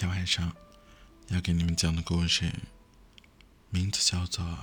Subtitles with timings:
[0.00, 0.56] 天晚上
[1.28, 2.50] 要给你们讲的故事，
[3.68, 4.42] 名字叫做《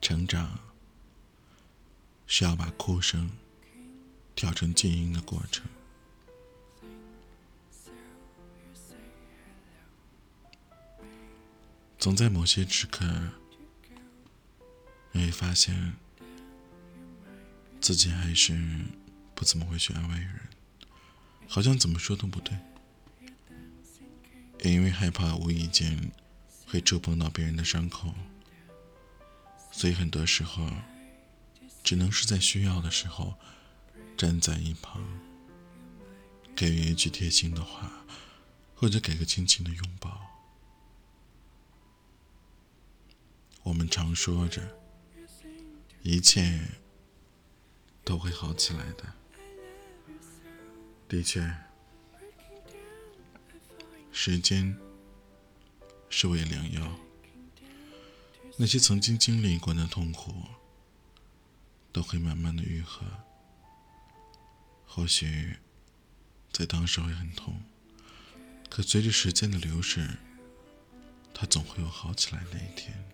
[0.00, 0.46] 成长》，
[2.24, 3.32] 是要把哭声
[4.36, 5.66] 调成静音的过程。
[11.98, 13.04] 总在某些时刻，
[15.10, 15.96] 你会发现
[17.80, 18.84] 自己还是
[19.34, 20.40] 不怎么会去安慰人，
[21.48, 22.56] 好像怎么说都不对。
[24.64, 26.10] 也因为害怕无意间
[26.66, 28.14] 会触碰到别人的伤口，
[29.70, 30.66] 所以很多时候
[31.82, 33.34] 只能是在需要的时候
[34.16, 35.04] 站在一旁，
[36.56, 38.06] 给予一句贴心的话，
[38.74, 40.30] 或者给个轻轻的拥抱。
[43.64, 44.78] 我们常说着，
[46.00, 46.58] 一切
[48.02, 49.12] 都会好起来的。
[51.06, 51.63] 的确。
[54.16, 54.78] 时间
[56.08, 56.98] 是味良药，
[58.56, 60.32] 那些曾经经历过的痛苦
[61.92, 63.04] 都会慢慢的愈合。
[64.86, 65.56] 或许
[66.52, 67.60] 在当时会很痛，
[68.70, 70.08] 可随着时间的流逝，
[71.34, 73.04] 它总会有好起来那一天。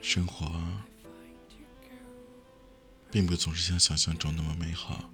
[0.00, 0.62] 生活
[3.10, 5.10] 并不总是像想象中那么美好。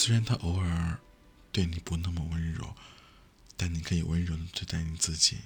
[0.00, 1.00] 虽然他偶尔
[1.50, 2.72] 对你不那么温柔，
[3.56, 5.38] 但你可以温柔的对待你自己。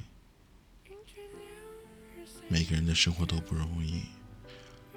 [2.49, 4.03] 每个人的生活都不容易，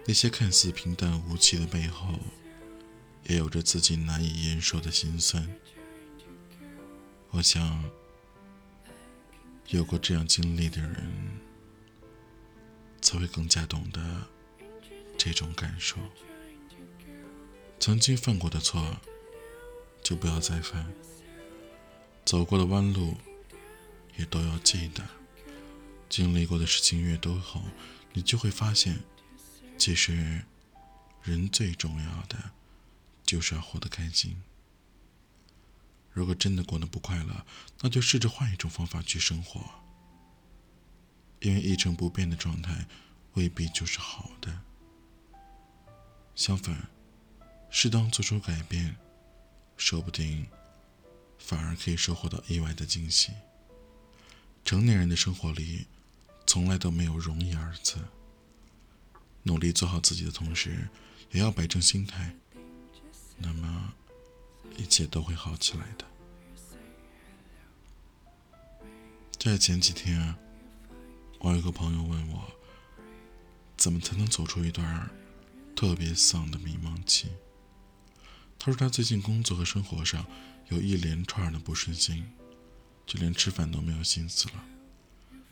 [0.06, 2.20] 那些看似平淡无奇的背后，
[3.30, 5.48] 也有着自己难以言说的心酸。
[7.30, 7.90] 我想，
[9.70, 11.40] 有过这样经历的人，
[13.02, 14.28] 才会更加懂得
[15.18, 15.96] 这种感受。
[17.80, 19.00] 曾经犯过的错。
[20.06, 20.94] 就不要再犯，
[22.24, 23.18] 走过的弯路
[24.16, 25.04] 也都要记得。
[26.08, 27.64] 经历过的事情越多后，
[28.14, 29.00] 你就会发现，
[29.80, 30.46] 其实
[31.24, 32.52] 人最重要的
[33.24, 34.38] 就是要活得开心。
[36.12, 37.44] 如果真的过得不快乐，
[37.82, 39.60] 那就试着换一种方法去生活，
[41.40, 42.86] 因为一成不变的状态
[43.34, 44.62] 未必就是好的。
[46.36, 46.90] 相反，
[47.72, 48.96] 适当做出改变。
[49.78, 50.48] 说不定，
[51.38, 53.32] 反而可以收获到意外的惊喜。
[54.64, 55.86] 成年人的生活里，
[56.48, 57.98] 从来都没有容易二字。
[59.44, 60.88] 努力做好自己的同时，
[61.32, 62.36] 也要摆正心态，
[63.38, 63.94] 那么
[64.76, 66.06] 一切都会好起来的。
[69.38, 70.36] 在前几天，
[71.38, 72.52] 我有个朋友问我，
[73.78, 75.08] 怎么才能走出一段
[75.76, 77.30] 特别丧的迷茫期？
[78.58, 80.26] 他说他最近工作和生活上
[80.70, 82.26] 有一连串的不顺心，
[83.06, 84.66] 就连吃饭都没有心思了，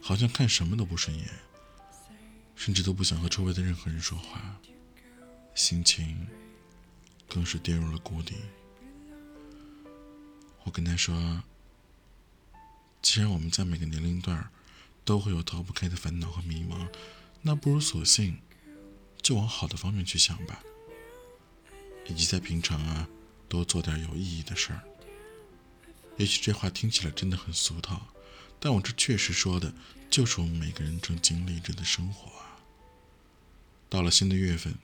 [0.01, 1.29] 好像看什么都不顺眼，
[2.55, 4.57] 甚至都不想和周围的任何人说话，
[5.53, 6.25] 心情
[7.27, 8.35] 更是跌入了谷底。
[10.63, 11.43] 我跟他说
[13.03, 14.49] ：“既然我们在每个年龄段
[15.05, 16.87] 都会有逃不开的烦恼和迷茫，
[17.41, 18.39] 那不如索性
[19.21, 20.63] 就往好的方面去想吧。”
[22.07, 23.07] 以及在平常啊，
[23.47, 24.81] 多做点有意义的事儿。
[26.17, 28.07] 也许这话听起来真的很俗套，
[28.59, 29.73] 但我这确实说的
[30.09, 32.59] 就是我们每个人正经历着的生活啊。
[33.89, 34.75] 到了新的月份，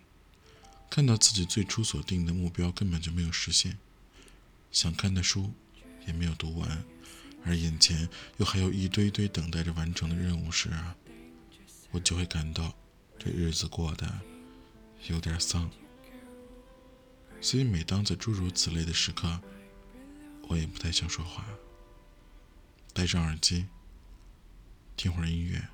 [0.89, 3.77] 看到自己最初所定的目标根本就没有实现，
[4.71, 5.51] 想看的书
[6.07, 6.83] 也没有读完，
[7.45, 10.95] 而眼前又还有一堆堆等待着完成的任务时啊，
[11.91, 12.75] 我就会感到
[13.19, 14.19] 这日子过得
[15.07, 15.69] 有点丧。
[17.41, 19.39] 所以，每当在诸如此类的时刻，
[20.47, 21.45] 我也不太想说话，
[22.93, 23.65] 戴上耳机，
[24.97, 25.67] 听会儿音乐，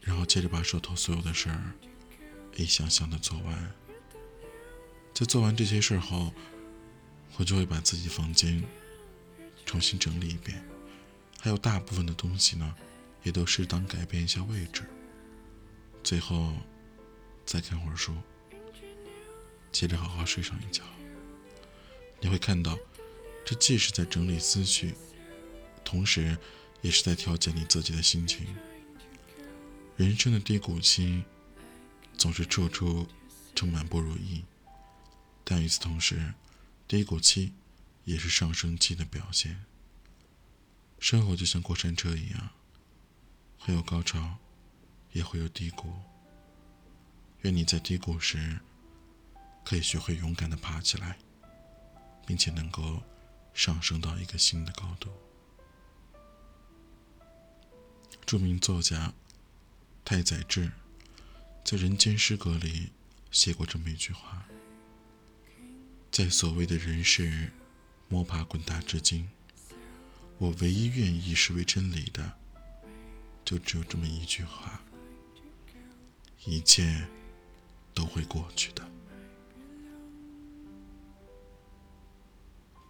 [0.00, 1.72] 然后接着把手头所有的事儿
[2.56, 3.72] 一项项的做完。
[5.12, 6.32] 在做完这些事儿后，
[7.36, 8.64] 我就会把自己房间
[9.66, 10.64] 重新整理一遍，
[11.38, 12.74] 还有大部分的东西呢，
[13.22, 14.84] 也都适当改变一下位置。
[16.02, 16.54] 最后，
[17.44, 18.16] 再看会儿书。
[19.72, 20.84] 接着好好睡上一觉，
[22.20, 22.78] 你会看到，
[23.42, 24.94] 这既是在整理思绪，
[25.82, 26.36] 同时
[26.82, 28.46] 也是在调节你自己的心情。
[29.96, 31.24] 人生的低谷期，
[32.18, 33.08] 总是处处
[33.54, 34.44] 充满不如意，
[35.42, 36.34] 但与此同时，
[36.86, 37.54] 低谷期
[38.04, 39.64] 也是上升期的表现。
[40.98, 42.50] 生活就像过山车一样，
[43.58, 44.36] 会有高潮，
[45.12, 45.90] 也会有低谷。
[47.40, 48.60] 愿你在低谷时。
[49.64, 51.18] 可以学会勇敢的爬起来，
[52.26, 53.02] 并且能够
[53.54, 55.10] 上升到一个新的高度。
[58.24, 59.12] 著名作家
[60.04, 60.70] 太宰治
[61.64, 62.90] 在《人间失格》里
[63.30, 64.46] 写过这么一句话
[66.10, 67.52] ：“在所谓的人世
[68.08, 69.28] 摸爬滚打至今，
[70.38, 72.38] 我唯一愿意视为真理的，
[73.44, 74.82] 就只有这么一句话：
[76.44, 77.06] 一切
[77.94, 78.86] 都会过去的。”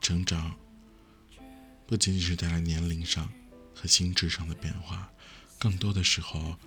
[0.02, 0.56] 成长
[1.86, 3.32] 不仅仅是带来年龄上
[3.72, 5.12] 和心智上的变化，
[5.60, 6.58] 更多的时候，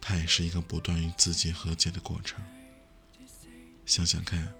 [0.00, 2.40] 它也是一个不断与自己和解的过程。
[3.84, 4.54] 想想看，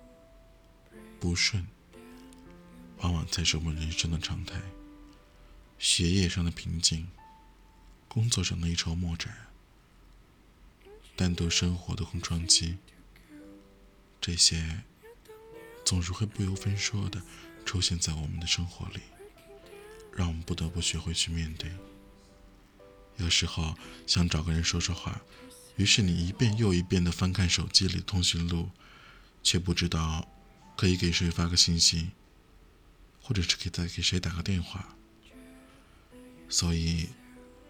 [1.21, 1.65] 不顺
[2.99, 4.61] 往往才是我们人生的常态。
[5.79, 7.09] 学业上的瓶颈，
[8.09, 9.47] 工作上的一筹莫展，
[11.15, 12.79] 单独生活的空窗期，
[14.21, 14.83] 这些
[15.85, 17.23] 总是会不由分说的。
[17.73, 19.01] 出现在我们的生活里，
[20.15, 21.73] 让我们不得不学会去面对。
[23.17, 23.75] 有时候
[24.07, 25.23] 想找个人说说话，
[25.77, 28.69] 于是你一遍又一遍地翻看手机里通讯录，
[29.43, 30.29] 却不知道
[30.77, 32.11] 可以给谁发个信息，
[33.23, 34.95] 或者是给再给谁打个电话。
[36.51, 37.09] 所以，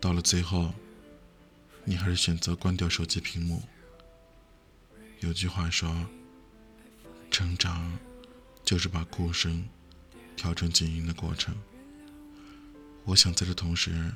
[0.01, 0.75] 到了最后，
[1.85, 3.63] 你还是选择关掉手机屏幕。
[5.21, 6.09] 有句话说
[7.31, 7.97] ：“成长
[8.65, 9.65] 就是把哭声。”
[10.37, 11.55] 调整静音的过程，
[13.05, 14.15] 我想在这同时，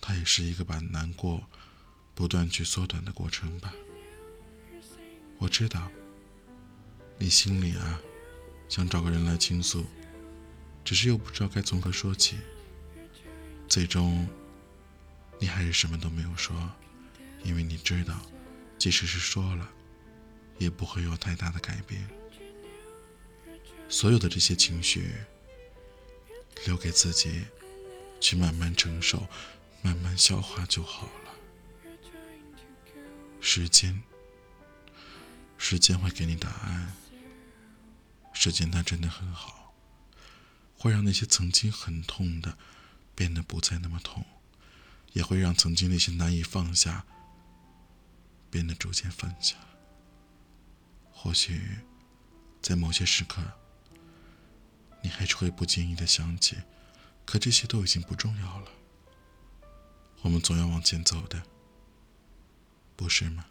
[0.00, 1.42] 它也是一个把难过
[2.14, 3.72] 不断去缩短的过程吧。
[5.38, 5.90] 我知道，
[7.18, 8.00] 你心里啊，
[8.68, 9.84] 想找个人来倾诉，
[10.84, 12.38] 只是又不知道该从何说起。
[13.68, 14.28] 最终，
[15.38, 16.70] 你还是什么都没有说，
[17.44, 18.20] 因为你知道，
[18.78, 19.68] 即使是说了，
[20.58, 22.08] 也不会有太大的改变。
[23.88, 25.14] 所有的这些情绪，
[26.66, 27.46] 留给自己，
[28.20, 29.26] 去慢慢承受，
[29.80, 31.34] 慢慢消化就好了。
[33.40, 34.02] 时间，
[35.56, 36.94] 时间会给你答案。
[38.34, 39.74] 时间它真的很好，
[40.76, 42.58] 会让那些曾经很痛的，
[43.14, 44.24] 变得不再那么痛，
[45.12, 47.04] 也会让曾经那些难以放下，
[48.50, 49.56] 变得逐渐放下。
[51.10, 51.78] 或许，
[52.60, 53.42] 在某些时刻。
[55.08, 56.58] 你还是会不经意的想起，
[57.24, 58.70] 可这些都已经不重要了。
[60.20, 61.42] 我们总要往前走的，
[62.94, 63.46] 不是吗？